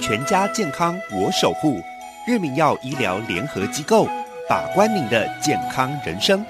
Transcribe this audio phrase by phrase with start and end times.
[0.00, 1.78] 全家健康我守护，
[2.26, 4.08] 日明药医疗联合机构，
[4.48, 6.44] 把关您的健康人生。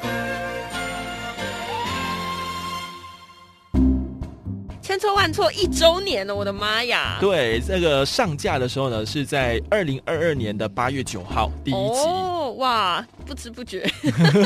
[4.81, 7.17] 千错万错一周年了，我的妈呀！
[7.21, 11.81] 对，这个上架的时候呢，是在二零二二年的八月九号第一集。
[11.81, 13.89] 哦，哇，不知不觉。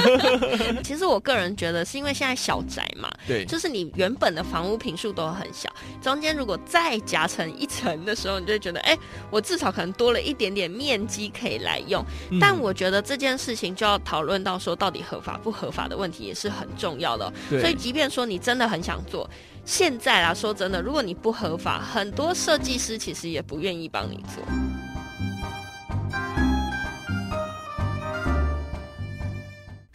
[0.85, 5.69] 其实我个人觉得，是因为现在小宅嘛，对，就是你原本的房屋平数都很小，
[6.03, 8.97] 中间如果再夹成一层的时候，你就会觉得，哎，
[9.31, 12.05] 我至少可能多了一点点面积可以来用。
[12.41, 17.33] 但我觉得这件事情就要讨论到说，到底合法不合法的问题也是很重要的。
[17.49, 19.29] 所以，即便说你真的很想做。
[19.65, 24.45] 现在啊，说真的，如果你不合法，很多设计师其实也不愿意帮你做。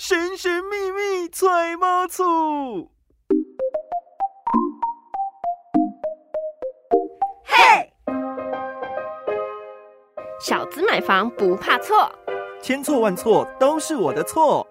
[0.10, 2.90] 神神秘秘揣猫醋，
[7.46, 7.94] 嘿，
[10.40, 12.12] 小资买房不怕错，
[12.60, 14.68] 千错万错都是我的错。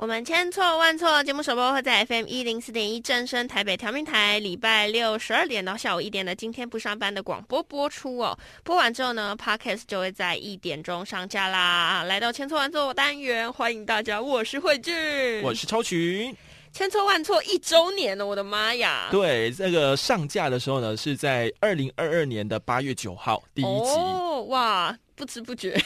[0.00, 8.34] 我们千错万错节目首播会在 FM 一零四点一正声台北调频台，礼拜六十二点到下午一点的今天不上班的广播播出哦。
[8.64, 12.02] 播完之后呢，Podcast 就会在一点钟上架啦。
[12.04, 14.94] 来到千错万错单元，欢迎大家，我是慧俊，
[15.42, 16.34] 我是超群。
[16.72, 19.08] 千错万错一周年了，我的妈呀！
[19.10, 23.70] 对，这个上架的时候呢，是在二零二二年的八月九号第一集。
[23.70, 24.96] 哦，哇！
[25.20, 25.78] 不知不觉，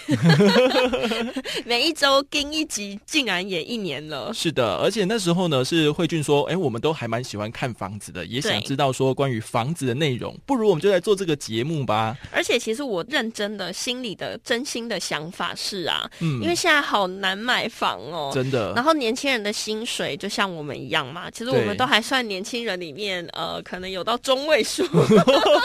[1.67, 4.33] 每一周更一集，竟然也一年了。
[4.33, 18.73] 是的，而且那时候呢，是慧俊说：“哎，我们都还蛮喜欢看房子的，也想知道说关于房子的内容，不如我们就来做这个节目吧。”而且，其实我认真的心里的真心的想法是啊，嗯，因为现在好难买房哦，真的。
[18.77, 24.87] 然后年轻人的薪水就像我们一样嘛，其实我们都还算年轻人里面，呃，可能有到中位数，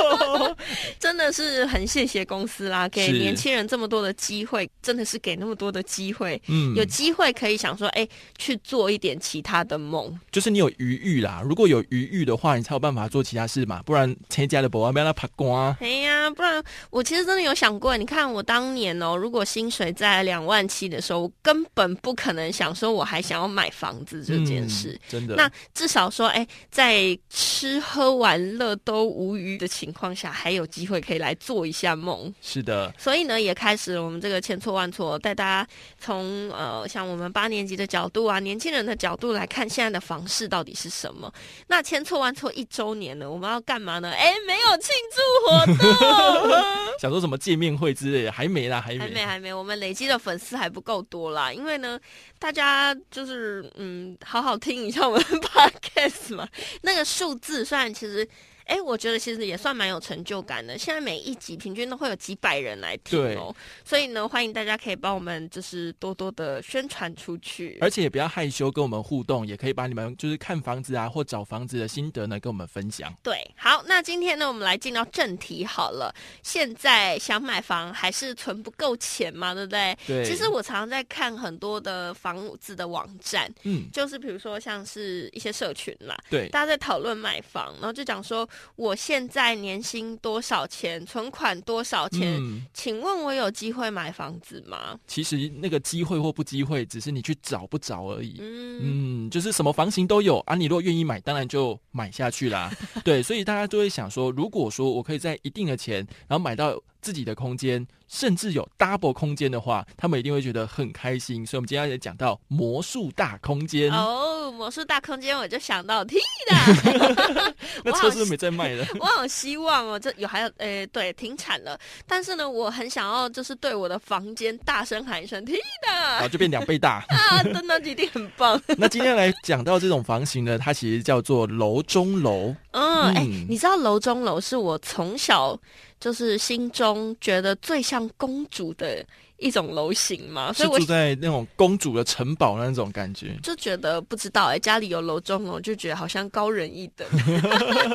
[0.98, 3.59] 真的是很谢谢公司啦，给年轻人。
[3.68, 6.42] 这么多的机会，真的是给那么多的机会。
[6.48, 8.08] 嗯，有机会可以想说，哎，
[8.38, 10.17] 去做一点其他的梦。
[10.32, 13.82] 就是你有余裕啦，如果有余裕的话，你才有办法做其他事嘛。
[13.83, 15.78] 不然，参加的不要不要爬瓜。
[15.80, 25.00] 哎呀，不然我其实真的有想过，你看我当年哦，如果薪水在两万七的时候，我根本不可能想说我还想要买房子这件事。
[25.08, 25.36] 真的。
[25.36, 32.33] 那至少说，哎，在吃喝玩乐都无余的情况下，还有机会可以来做一下梦。
[32.42, 32.94] 是的。
[32.98, 33.48] 所以呢，也。
[33.49, 35.67] 也开始我们这个千错万错，带大家
[35.99, 41.33] 从呃像我们八年级的角度啊，年轻人的角度来看现在的房市到底是什么。
[41.65, 44.11] 那千错万错一周年了，我们要干嘛呢？
[44.11, 46.52] 哎，没有庆祝活动，
[47.02, 49.52] 想说什么见面会之类的，还没啦，还没，还没，还没。
[49.52, 51.99] 我们累积的粉丝还不够多啦，因为呢，
[52.38, 56.48] 大家就是嗯，好好听一下我们 podcast 嘛。
[56.82, 58.30] 那个数字虽然其实。
[58.70, 60.78] 哎，我觉得其实也算蛮有成就感的。
[60.78, 63.54] 现在每一集平均都会有几百人来听哦，
[63.84, 73.12] 所以呢，欢迎大家可以帮我们就是多多的宣传出去，而且也不要害羞跟我们互动，也可以把你们就是看房子啊或找房子的心得呢跟我们分享。
[73.24, 76.14] 对，好，那今天呢，我们来进到正题好了。
[76.44, 79.98] 现在想买房还是存不够钱嘛，对不对？
[80.06, 80.24] 对。
[80.24, 88.48] 其实我常常在看很多的房子的网站，嗯，就是比如说像是一些社群啦，对，大家在讨论买房，然后就讲说。
[88.75, 91.05] 我现在年薪多少钱？
[91.05, 92.39] 存款多少钱？
[92.73, 94.99] 请问我有机会买房子吗？
[95.08, 98.37] 其实那个机会或不机会，只是你去找不着而已。
[98.39, 100.55] 嗯，就是什么房型都有啊。
[100.55, 102.71] 你如果愿意买，当然就买下去啦。
[103.03, 107.86] 对，所以大家就会想说，如果说我可以在一定的钱，然后买到自己的空间。
[108.10, 111.45] 甚至有 double 空间的话，他们一定会觉得很开心。
[111.45, 116.15] 所以，我们今天也讲到魔术大空间哦，魔术大空间，我就想到 T
[116.49, 117.54] 的，
[117.86, 118.83] 那车是没在卖的。
[118.99, 121.80] 我好希望哦，这有还有诶，对，停产了。
[122.08, 125.59] 但是呢，我很想要，就是对我的房间大声喊一声 T 的，
[125.92, 127.43] 然后就变两倍大 啊！
[127.43, 128.59] 真的一定很棒。
[128.75, 132.56] 那今天来讲到这种房型呢，它其实叫做楼中楼。
[132.71, 135.56] 嗯，哎，你知道楼中楼是我从小。
[136.00, 139.06] 就是心中觉得最像公主的。
[139.39, 147.07] 一种楼型嘛，所以我住在那种公主的城堡那种感觉，就觉得不知道哎，家里有楼中楼，就觉得好像高人一等。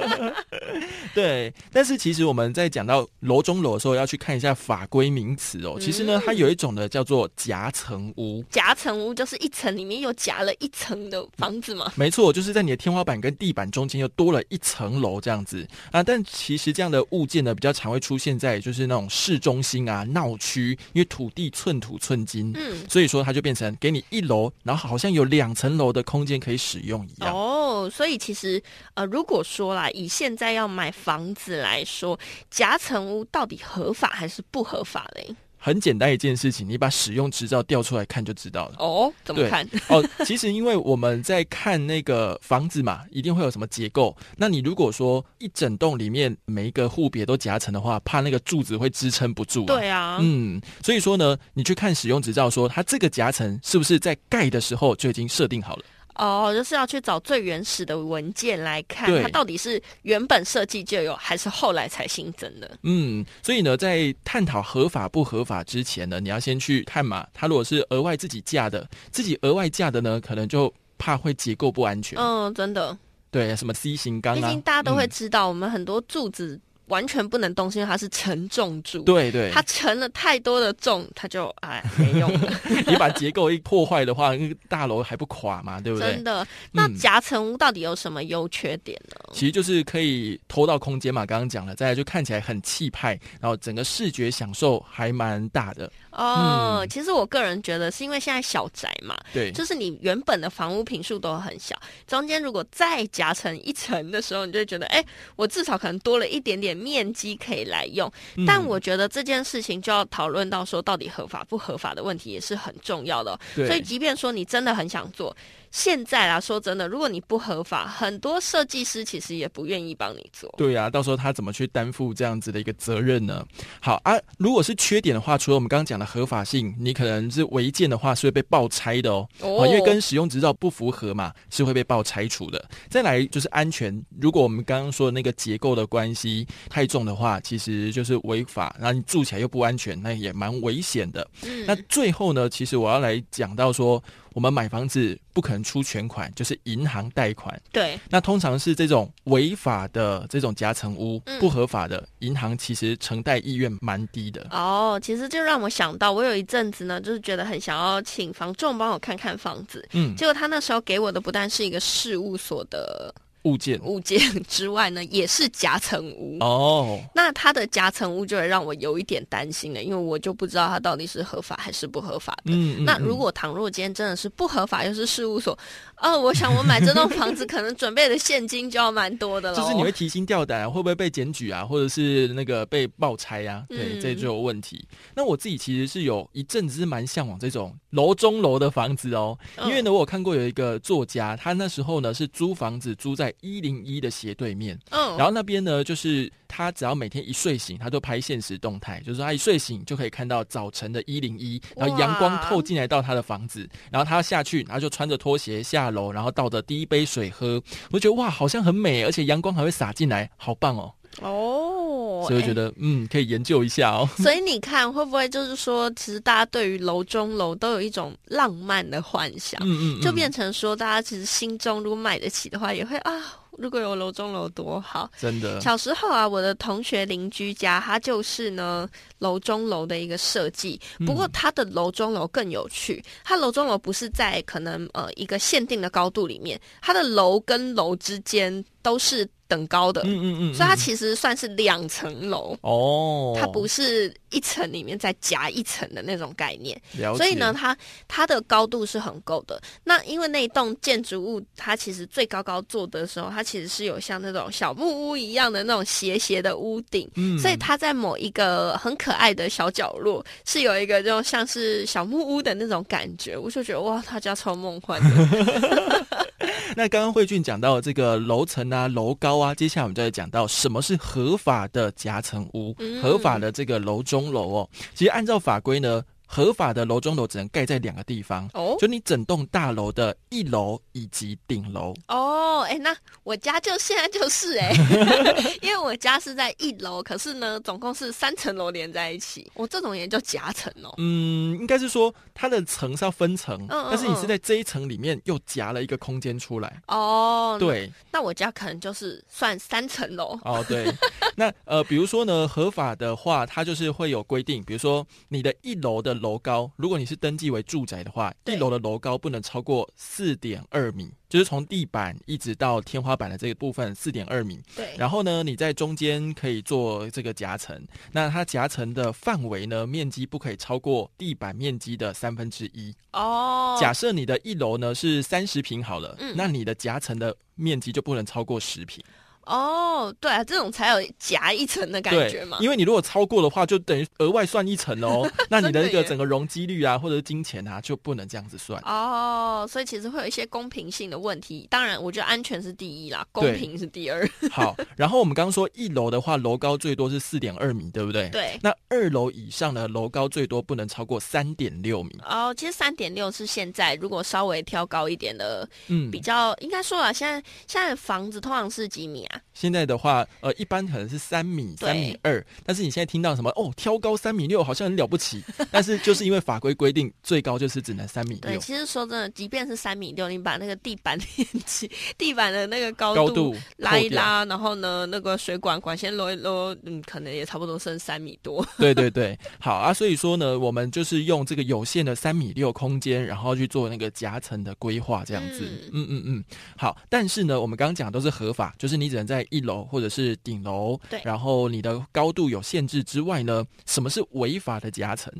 [1.14, 5.76] 对，但是其实我们在讲到楼中楼的时候，要去看一下法规名词哦。
[5.78, 11.92] 其实呢，它有一种呢叫做夹层屋，夹层屋就是一层里面又夹了一层的房子嘛。
[11.94, 16.02] 没错，就是在你的天花板跟地板中间又多了一层楼这样子啊。
[16.02, 21.30] 但其实这样的物件呢，比较常会出现在就是那种市中心啊、闹区，因为土。
[21.34, 27.34] 地寸土寸金，嗯，所以说它就变成给你一楼，然后好像有两层楼的空间可以使用一样。
[27.34, 28.62] 哦，哦，所以其实
[28.94, 32.18] 呃，如果说啦，以现在要买房子来说，
[32.50, 35.34] 夹层屋到底合法还是不合法嘞？
[35.64, 38.74] 很简单一件事情，你把使用执照调出来看就知道了。
[38.80, 39.66] 哦，怎么看？
[39.88, 44.14] 哦，其实因为我们在看那个房子嘛，一定会有什么结构。
[44.36, 49.64] 那你如果说一整栋里面每一个户别都夹层的话，怕那个柱子会支撑不住。
[49.64, 55.84] 对啊，嗯，所以说呢，你去看使用执照，说它这个夹层是不是在盖的时候就已经设定好了。
[56.14, 62.70] 哦，就是要去找最原始的文件来看，它到底是原本设计就有，还是后来才新增的？
[62.82, 67.26] 嗯，所以呢，在探讨合法不合法之前呢，你要先去看嘛。
[67.34, 72.18] 它如果是额外自己架的，自己额外架的呢，可能就怕会结构不安全。
[72.18, 72.96] 嗯，真的。
[73.30, 74.40] 对，什么 C 型钢啊？
[74.40, 76.60] 毕竟大家都会知道，我们很多柱子。
[76.86, 79.02] 完全不能动，是因为它是承重柱。
[79.02, 82.60] 对对，它承了太多的重，它就哎没用了。
[82.86, 85.80] 你把结构一破坏的话，那个大楼还不垮嘛？
[85.80, 86.12] 对不对？
[86.12, 86.46] 真的。
[86.72, 89.16] 那夹层屋到底有什么优缺点呢？
[89.32, 95.90] 其实就是可以偷到空间嘛，刚刚讲了，再来就看起来很气派，然后整个视觉享受还蛮大的。
[96.12, 101.76] 哦，其实我个人觉得是因为现在小宅嘛，对，就是你原本的房屋平数都很小，
[102.06, 105.04] 中间如果再夹成一层的时候，你就会觉得，哎，
[105.34, 108.10] 我至少可能多了一点点面积可以来用。
[108.46, 113.38] 但我觉得这件事情就要讨论到说，到底合法不合法的问题也是很重要的。
[113.54, 115.36] 所以，即便说你真的很想做。
[115.74, 120.48] 现在啊，说真的，如果你不合法，很多设计师其实也不愿意帮你做。
[120.56, 123.44] 对啊，到时候他怎么去担负这样子的一个责任呢？
[123.80, 132.64] 好啊，如果是缺点的话，除了我们刚刚讲的合法性，你可能是违建的话是会被爆拆的哦，哦，因为跟使用执照不符合嘛，是会被爆拆除的。
[132.88, 141.28] 再来就是安全，如果我们刚刚说的那个结构的关系太重的话，其实就是违法，然后你住起来又不安全，那也蛮危险的。
[141.66, 144.00] 那最后呢，其实我要来讲到说。
[144.34, 147.58] 我们买房子不可能出全款，就是银行贷款。
[147.72, 154.46] 对，那通常是这种违法的这种夹层屋，不合法的银行其实承贷意愿蛮低的。
[154.50, 159.88] 哦，其实就让我想到，我有一阵子呢，就是觉得很想要请房仲帮我看看房子。
[159.92, 163.14] 嗯，结果他那时候给我的不但是一个事务所的。
[163.44, 167.00] 物件物件之外呢， 也是夹层屋哦。
[167.14, 172.52] 那它的夹层屋就会让我有一点担心了，因为我就不知道它到底是合法还是不合法的。
[172.52, 175.56] 嗯那如果倘若今天真的是不合法，又是事务所，
[175.98, 179.56] 哦，我想我买这栋房子可能准备的现金就要蛮多的了。
[179.56, 183.64] 就是你会提心吊胆，会不会被检举啊，或者是那个被爆拆呀？
[183.68, 184.86] 对，这就有问题。
[185.14, 193.32] 那我自己其实是有一阵子是蛮向往这种楼中楼的房子哦，因为呢，我有看过有一个作家，他那时候呢是租房子租在。
[193.40, 210.92] 一零一的斜对面，嗯，然后那边呢，就是他只要每天一睡醒，他都拍现实动态，就是说他一睡醒就可以看到早晨的一零一，然后阳光透进来到他的房子，然后他下去，然后就穿着拖鞋下楼，然后倒着第一杯水喝，我觉得哇，好像很美，而且阳光还会洒进来，好棒哦。
[211.20, 214.08] 哦，所以我觉得嗯，可以研究一下哦。
[214.18, 223.12] 所以你看，会不会就是说，其实大家对于楼中楼都有一种浪漫的幻想，嗯嗯，就变成说，大家其实心中如果买得起的话，也会啊。
[223.56, 225.60] 如果有楼中楼多好，真的。
[225.60, 228.88] 小时候啊，我的同学邻居家，他就是呢
[229.24, 230.78] 楼中楼的一个设计。
[231.06, 239.28] 不过它的楼中楼更有趣，它楼中楼不是在可能呃一个限定的高度里面，它的楼跟楼之间都是。
[239.46, 246.80] 等高的，嗯嗯嗯，所以它其实算是两层楼哦，它不是一层里面再夹一层的那种概念。
[247.14, 247.76] 所以呢，它
[248.08, 249.60] 它的高度是很够的。
[249.84, 263.36] 那因为那一栋建筑物，它其实最高高做的时候，它其实是有像那种小木屋一样的那种斜斜的屋顶，嗯所以它在某一个很可爱的小角落，是有一个这种像是小木屋的那种感觉。
[263.36, 266.06] 我就觉得哇，他家超梦幻的。
[266.76, 274.68] 那刚刚慧俊讲到这个楼层啊、楼高啊，接下来我们就要讲到什么是合法的夹层屋、合法的这个楼中楼哦。
[274.94, 276.02] 其实按照法规呢。
[276.34, 282.62] 合法的楼中楼只能盖在两个地方哦，就你整栋大楼的一楼以及顶楼哦。
[282.62, 284.72] 哎，那我家就现在就是哎，
[285.62, 289.48] 因为我家是在一楼，可是呢，总共是三层楼连在一起。
[289.54, 290.92] 我这种也叫夹层哦。
[290.98, 297.56] 嗯，应该是说它的层是要分层，但是你是在这一层里面又夹了一个空间出来哦。
[297.60, 300.64] 对，那我家可能就是算三层楼哦。
[300.68, 300.92] 对，
[301.36, 306.23] 那呃，比如说呢，合法的话，它就是会有规定，比如说你的一楼的。
[306.24, 314.58] 楼高，如果你是登记为住宅的话，一楼的楼高不能超过四点二米，就是从地板一直到天花板的这个部分四点二米。
[314.74, 314.94] 对。
[314.96, 322.94] 然后呢，你在中间可以做这个夹层，那它夹层的范围呢，面积不可以超过地板面积的三分之一。
[323.12, 323.76] 哦。
[323.78, 329.04] 假设你的一楼呢是三十平好了，那你的夹层的面积就不能超过十平。
[329.46, 332.58] 哦，对啊，这种才有夹一层的感觉嘛。
[332.60, 335.30] 因为你如果超过的话，就等于额外算一层哦。
[335.50, 338.80] 那你的那个整个容积率啊，或者是金钱啊，就不能这样子算。
[338.84, 341.66] 哦，所以其实会有一些公平性的问题。
[341.70, 344.28] 当然，我觉得安全是第一啦，公平是第二。
[344.50, 348.28] 好，然后我们刚刚说一楼的话，楼高最多是四点二米，对不对？
[348.30, 348.58] 对。
[348.62, 352.10] 那二楼以上的楼高最多不能超过三点六米。
[352.24, 359.33] 哦，其实三点六是现在如果稍微挑高一点的，嗯，比较应该说啊，现在现在房子通常是几米啊？
[359.52, 360.26] 现在的话。
[360.40, 365.42] 呃，一般可能是三米、三米二，但是你现在听到什么哦，挑高三米六，好像很了不起。
[365.72, 368.50] 但是就是因为法规规定，最高就是只能三米六。
[368.50, 378.66] 对，其实说真的，即便是三米六，你把那个地板面积、 地板的那个高度拉一拉，然后呢，那个水管管线搂一搂，嗯，可能也差不多剩三米多。
[378.76, 379.94] 对对对，好啊。
[379.94, 385.64] 所以说呢，我们就是用这个有限的三米六空间，然后去做那个夹层的规划，这样子。
[385.92, 386.44] 嗯嗯嗯，
[386.76, 386.96] 好。
[387.08, 395.32] 但是呢，我们刚刚讲都是合法，就是你只能在一楼或者是顶楼，对，然后你的高度有限制之外呢，什么是违法的夹层？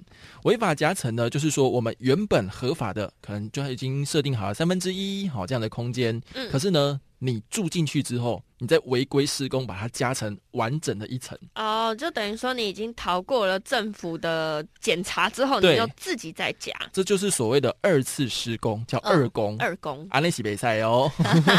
[0.44, 8.42] 违法夹层呢，就是说我们原本合法的，可能就已经设定好了三分之一好这样的空间，嗯，可是呢，你住进去之后。
[8.58, 19.56] 你在违规施工，把它加成完整的一层哦，就等于说你已经逃过了政府的检查之后，你就自己在加，这就是所谓的二次施工，叫二工。
[19.58, 21.10] 二工，安利西北塞哦，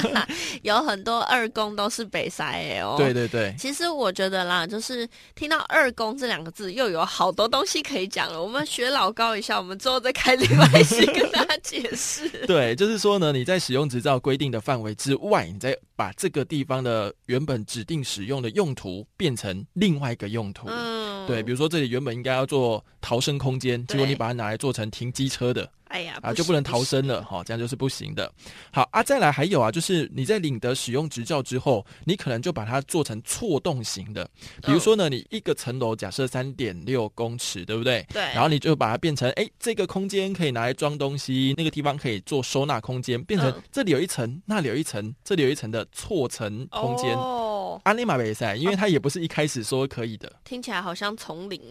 [0.64, 2.96] 有很多二工都是北塞哦。
[2.98, 8.42] 对对对，其实我觉得啦，就是听到二工这两个字，又有好多东西可以讲了。
[8.42, 12.30] 我们学老高一下，我们之后再开另外一期跟大家解释。
[12.48, 16.96] 对，就是说呢，你在使用执照规定的范围之外，你再把这个地方的。
[16.96, 25.70] 呃，原本指定使用的用途变成另外一个用途，嗯，对，比如说这里原本应该要做逃生空间，结果你把它拿来做成停机车的。
[25.96, 28.30] 哎呀，啊，就不能逃生了哈，这样就是不行的。
[28.70, 34.30] 好啊，再来还有啊，就是你在领得使用执照之后，你可能就把它做成错动型的。
[34.62, 38.06] 比如说呢，你一个层楼假设三点六公尺，对不对？
[38.12, 38.22] 对。
[38.34, 47.16] 然后你就把它变成，哎，这个空间可以拿来装东西，那个地方可以做收纳空间，变成这里有一层，那里有一层，这里有一层的错层空间。
[47.16, 47.55] 哦。
[47.84, 50.32] 阿尼玛比赛，因为他也不是一开始说可以的。
[50.44, 51.62] 听起来好像丛林。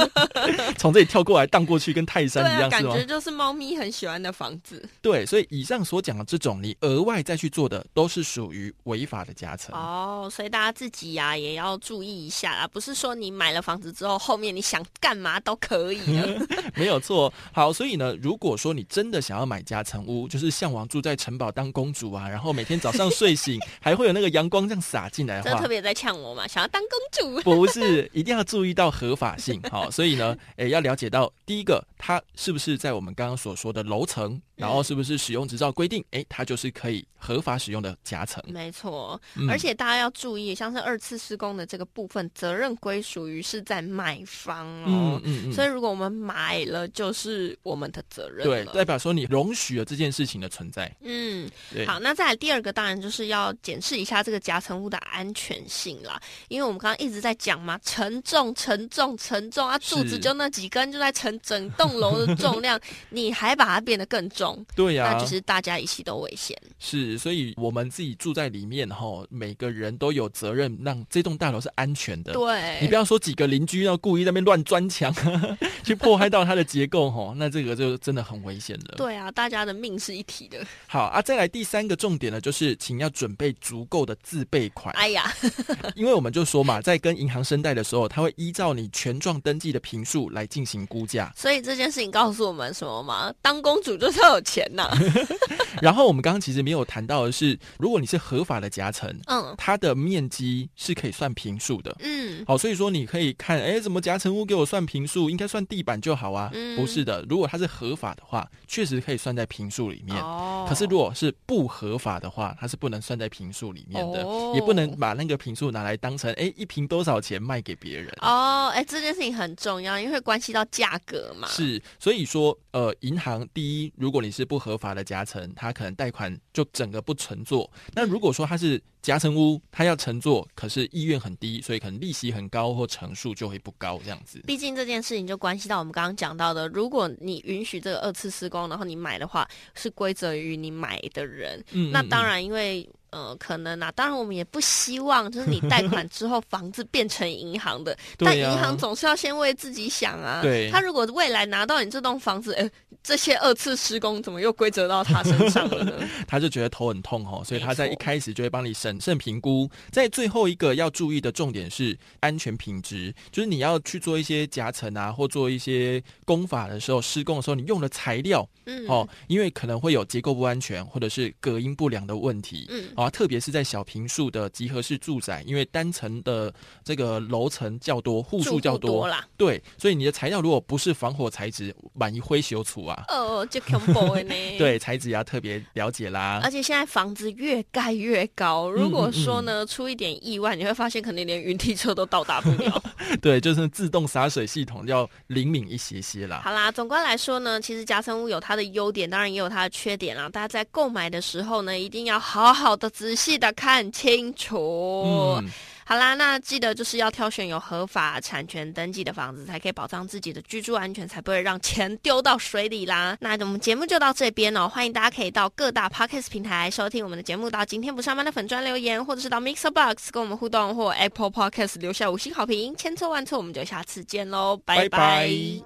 [0.78, 4.88] 从这里跳过来荡过去，跟泰山一样，感觉就是猫咪很喜欢的房子。
[5.02, 9.74] 对，所以以上所讲的这种，你额外再去做的，都是属于违法的夹层。
[9.74, 16.00] 哦，所以大家自己呀也要注意一下啦，不是说你买了房子之后，后面你想干嘛都可以。
[16.74, 17.32] 没有错。
[17.52, 27.40] 好，所以呢，如果说你真的想要买夹层屋，就是向往住在城堡当公主啊，然后每天早上睡醒还会有那个阳光这样洒进来的话，特别在呛我嘛，想要当公主。
[27.44, 29.60] 不是，一定要注意到合法性。
[29.70, 30.36] 好，所以呢。
[30.56, 38.42] 诶，要了解到第一个，它是不是在我们刚刚所说的楼层，然后是不是使用执照规定，哎，它就是可以合法使用的夹层。
[38.46, 45.20] 没错，而且大家要注意，像是二次施工的这个部分，责任归属于是在买方哦。
[45.22, 45.52] 嗯嗯嗯。
[45.52, 48.46] 所以如果我们买了，就是我们的责任。
[48.46, 50.94] 对，代表说你容许了这件事情的存在。
[51.02, 51.50] 嗯，
[51.86, 62.78] 好，那再来第二个，当然就是要检视一下这个夹层物的安全性啦，因为我们刚刚一直在讲嘛，承重、承重、承重啊，柱子就那几根就在承整栋楼的重量，
[63.10, 66.56] 你还把它变得更重，对呀，那就是大家一起都危险。
[66.78, 72.32] 是，所以我们自己住在里面哈，每个人都有责任让这栋大楼是安全的。
[72.32, 75.14] 对，你不要说几个邻居要故意在那边乱钻墙，
[75.84, 78.94] 去破坏到它的结构哈，那这个就真的很危险了。
[78.96, 80.64] 对啊，大家的命是一体的。
[80.86, 84.94] 好啊，再来第三个重点呢，就是请要准备足够的自备款。
[84.94, 85.32] 哎呀，
[85.94, 91.32] 因为我们就说嘛，在跟银行申贷的时候，他会依照你权状登记的平数来进行估价。
[91.36, 93.32] 所以这件事情告诉我们什么吗？
[93.42, 94.90] 当公主就是要有钱呐。
[95.80, 105.30] 然后我们刚刚其实没有谈到的是，如果你是合法的夹层，嗯，它的面积是可以算平数的，嗯，好，所以说你可以看，哎，怎么夹层屋给我算平数？
[105.30, 106.50] 应该算地板就好啊？
[106.76, 110.16] 不是的，如果它是合法的话，确实可以算在平数里面。
[110.20, 114.18] 哦，可是如果是不合法的话，它是不能算在平数里面的，
[114.54, 118.12] 也不能把那个平数拿来当成，哎，一平多少钱卖给别人？
[118.20, 121.48] 哦，哎，这件事情很重要，因为关系到价格嘛。
[121.48, 127.68] 是，所以说，呃，银行第一，如果你里是不合法的夹层，他可能贷款就整个不乘坐。
[127.94, 134.40] 那如果说他是夹层屋，他要乘坐，可是意愿很低，所以可能利息很高或成数就会不高这样子。
[134.46, 141.62] 毕竟这件事情就关系到我们刚刚讲到的，如果你允许这个二次施工，然后你买的话，是归责于你买的人。
[141.72, 142.88] 嗯，那当然因为。
[143.10, 150.40] 呃，可能啊，当然我们也不希望，就是你贷款之后房子变成银行的， 但银行总是要先为自己想啊。
[150.42, 152.70] 对，他如果未来拿到你这栋房子，哎，
[153.02, 155.92] 这些二次施工怎么又归责到他身上了呢？
[156.28, 159.68] 他就觉得头很痛哦，所以他在一开始就会帮你审慎评估。
[159.90, 172.84] 在最后一个要注意的重点是安全品质，就是你要去做一些夹层啊，或做一些工法的时候，施工的时候你用的材料，嗯，哦，因为可能会有结构不安全或者是隔音不良的问题，嗯。
[173.00, 176.52] 啊，特别是在小平数的集合式住宅，因为单层的
[176.84, 179.26] 这个楼层较多，户数较多啦。
[179.38, 184.34] 对，所以你的材料如果不是防火材质，万一灰修除啊，哦，就恐怖呢。
[184.58, 186.40] 对，材质要特别了解啦。
[186.44, 192.82] 而且现在房子越盖越高，如果说呢出一点意外，你会发现可能连云梯车都到达不了。
[193.22, 196.42] 对，就是自动洒水系统要灵敏一些些啦。
[196.44, 200.28] 好啦，总观来说呢，其实夹层屋有它的优点，当然也有它的缺点啦。
[200.28, 202.89] 大家在购买的时候呢，一定要好好的。
[202.90, 205.42] 仔细的看清楚。
[205.84, 213.16] 好啦，那记得就是要挑选有合法产权登记的房子，才可以保障自己的居住安全，才不会让钱丢到水里啦。
[213.18, 225.26] 那我们节目就到这边哦，欢迎大家可以到各大 podcast 平台收听我们的节目，到今天不上班的粉砖留言，或者是到 Mixer Box 跟我们互动，或 Apple Podcast 留下五星好评，千错万错，我们就下次见喽，拜拜。
[225.26, 225.64] 新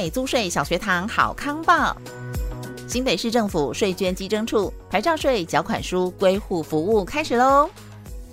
[0.00, 1.94] 北租税小学堂好康报，
[2.88, 7.68] 新北市政府税捐稽征处牌照税缴款书归户服务开始喽！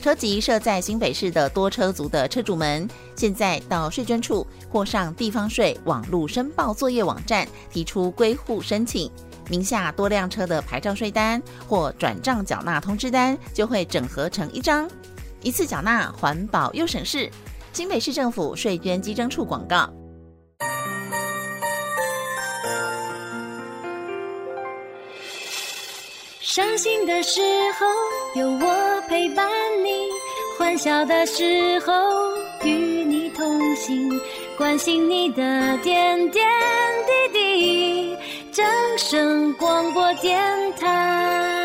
[0.01, 9.11] 车籍设在新北市的多车族的车主们，现在到税捐处或上地方税网络申报作业网站提出归户申请，
[9.49, 14.89] 名下多辆车的牌照税单或转账缴纳通知单就会整合成一张，
[15.43, 17.29] 一次缴纳环保又省事。
[17.73, 19.91] 新北市政府税捐稽征处广告。
[26.57, 27.39] 伤心的时
[27.79, 27.85] 候
[28.33, 29.47] 有我陪伴
[29.83, 30.09] 你，
[30.57, 31.93] 欢笑的时候
[32.63, 34.09] 与你同行，
[34.57, 36.43] 关心你的点点
[37.05, 38.17] 滴滴。
[38.51, 38.65] 掌
[38.97, 40.41] 声广播电
[40.79, 41.56] 台。